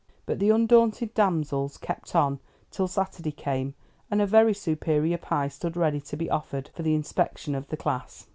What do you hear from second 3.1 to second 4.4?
came, and a